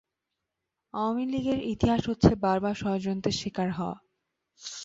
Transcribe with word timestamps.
আওয়ামী 0.93 1.23
লীগের 1.25 1.59
ইতিহাস 1.73 2.01
হচ্ছে 2.09 2.31
বারবার 2.43 2.75
ষড়যন্ত্রের 2.75 3.39
শিকার 3.41 3.69
হওয়া। 3.71 3.97